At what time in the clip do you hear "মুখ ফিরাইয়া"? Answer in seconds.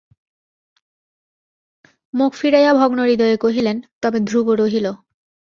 2.13-2.71